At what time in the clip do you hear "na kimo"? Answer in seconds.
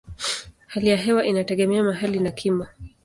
2.19-2.67